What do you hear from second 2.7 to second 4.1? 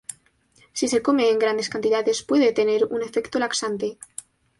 un efecto laxante.